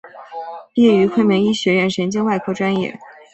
[0.73, 2.99] 毕业于昆明医学院神经外科专业。